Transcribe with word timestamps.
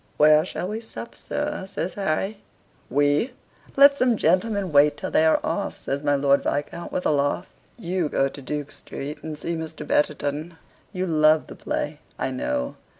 "Where 0.17 0.43
shall 0.45 0.69
we 0.69 0.81
sup, 0.81 1.13
sir?" 1.15 1.67
says 1.67 1.93
Harry. 1.93 2.41
"WE! 2.89 3.33
Let 3.77 3.99
some 3.99 4.17
gentlemen 4.17 4.71
wait 4.71 4.97
till 4.97 5.11
they 5.11 5.27
are 5.27 5.39
asked," 5.43 5.83
says 5.83 6.03
my 6.03 6.15
Lord 6.15 6.41
Viscount 6.41 6.91
with 6.91 7.05
a 7.05 7.11
laugh. 7.11 7.47
"You 7.77 8.09
go 8.09 8.27
to 8.27 8.41
Duke 8.41 8.71
Street, 8.71 9.21
and 9.21 9.37
see 9.37 9.55
Mr. 9.55 9.85
Betterton. 9.85 10.57
You 10.91 11.05
love 11.05 11.45
the 11.45 11.55
play, 11.55 11.99
I 12.17 12.31
know. 12.31 12.77